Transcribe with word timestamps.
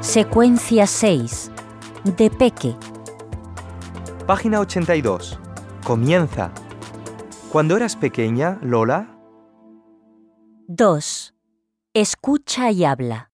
Secuencia 0.00 0.86
6. 0.86 1.50
De 2.16 2.30
Peque. 2.30 2.76
Página 4.28 4.60
82. 4.60 5.38
Comienza. 5.84 6.52
Cuando 7.50 7.76
eras 7.76 7.96
pequeña, 7.96 8.60
Lola, 8.62 9.18
2. 10.68 11.34
Escucha 11.94 12.70
y 12.70 12.84
habla. 12.84 13.32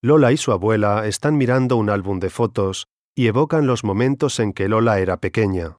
Lola 0.00 0.32
y 0.32 0.38
su 0.38 0.52
abuela 0.52 1.06
están 1.06 1.36
mirando 1.36 1.76
un 1.76 1.90
álbum 1.90 2.18
de 2.18 2.30
fotos 2.30 2.88
y 3.14 3.26
evocan 3.26 3.66
los 3.66 3.84
momentos 3.84 4.40
en 4.40 4.54
que 4.54 4.68
Lola 4.68 5.00
era 5.00 5.18
pequeña. 5.18 5.76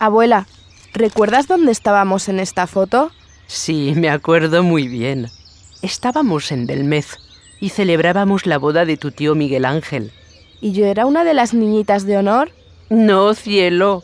Abuela, 0.00 0.48
¿recuerdas 0.94 1.46
dónde 1.46 1.70
estábamos 1.70 2.28
en 2.28 2.40
esta 2.40 2.66
foto? 2.66 3.12
Sí, 3.46 3.92
me 3.96 4.08
acuerdo 4.08 4.62
muy 4.62 4.88
bien. 4.88 5.28
Estábamos 5.82 6.52
en 6.52 6.66
Belmez 6.66 7.18
y 7.60 7.68
celebrábamos 7.68 8.46
la 8.46 8.58
boda 8.58 8.84
de 8.84 8.96
tu 8.96 9.10
tío 9.10 9.34
Miguel 9.34 9.64
Ángel. 9.64 10.12
¿Y 10.60 10.72
yo 10.72 10.86
era 10.86 11.06
una 11.06 11.24
de 11.24 11.34
las 11.34 11.54
niñitas 11.54 12.06
de 12.06 12.16
honor? 12.16 12.50
No, 12.88 13.34
cielo. 13.34 14.02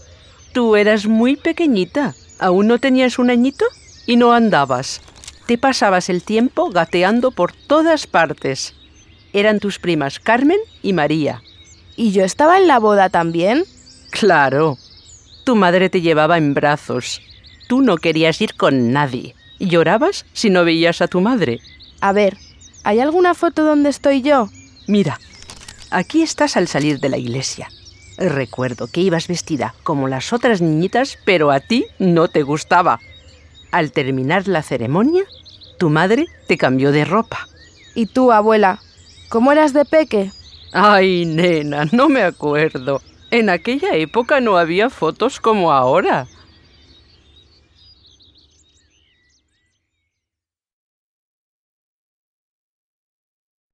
Tú 0.53 0.77
eras 0.77 1.07
muy 1.07 1.37
pequeñita. 1.37 2.15
Aún 2.39 2.67
no 2.67 2.79
tenías 2.79 3.19
un 3.19 3.31
añito 3.31 3.65
y 4.07 4.17
no 4.17 4.33
andabas. 4.33 5.01
Te 5.47 5.59
pasabas 5.59 6.09
el 6.09 6.23
tiempo 6.23 6.71
gateando 6.71 7.31
por 7.31 7.53
todas 7.53 8.07
partes. 8.07 8.75
Eran 9.33 9.61
tus 9.61 9.79
primas 9.79 10.21
Carmen 10.21 10.59
y 10.83 10.93
María. 10.93 11.43
¿Y 11.97 12.13
yo 12.13 12.25
estaba 12.25 12.59
en 12.59 12.67
la 12.67 12.79
boda 12.79 13.09
también? 13.09 13.65
Claro. 14.11 14.79
Tu 15.45 15.57
madre 15.57 15.91
te 15.91 16.01
llevaba 16.01 16.39
en 16.39 16.55
brazos. 16.55 17.21
Tú 17.69 17.83
no 17.83 17.99
querías 17.99 18.41
ir 18.41 18.55
con 18.55 18.93
nadie. 18.93 19.37
Llorabas 19.61 20.25
si 20.33 20.51
no 20.51 20.65
veías 20.65 21.01
a 21.01 21.07
tu 21.09 21.21
madre. 21.21 21.61
A 22.01 22.13
ver, 22.13 22.37
¿hay 22.83 23.01
alguna 23.01 23.35
foto 23.35 23.65
donde 23.65 23.91
estoy 23.91 24.23
yo? 24.23 24.49
Mira, 24.87 25.21
aquí 25.91 26.23
estás 26.23 26.57
al 26.57 26.67
salir 26.67 26.99
de 26.99 27.11
la 27.11 27.19
iglesia. 27.19 27.69
Recuerdo 28.17 28.89
que 28.91 29.01
ibas 29.01 29.29
vestida 29.29 29.75
como 29.85 30.09
las 30.09 30.33
otras 30.33 30.61
niñitas, 30.61 31.19
pero 31.25 31.51
a 31.51 31.61
ti 31.61 31.87
no 31.99 32.29
te 32.29 32.43
gustaba. 32.43 33.01
Al 33.71 33.93
terminar 33.93 34.49
la 34.49 34.63
ceremonia, 34.63 35.25
tu 35.79 35.91
madre 35.91 36.27
te 36.49 36.57
cambió 36.57 36.91
de 36.91 37.05
ropa. 37.05 37.49
¿Y 37.95 38.07
tú, 38.07 38.33
abuela? 38.33 38.81
¿Cómo 39.29 39.53
eras 39.53 39.73
de 39.73 39.85
peque? 39.85 40.33
Ay, 40.73 41.27
nena, 41.27 41.85
no 41.93 42.09
me 42.09 42.23
acuerdo. 42.23 43.03
En 43.31 43.51
aquella 43.51 43.95
época 43.95 44.41
no 44.41 44.57
había 44.57 44.89
fotos 44.89 45.39
como 45.39 45.73
ahora. 45.73 46.27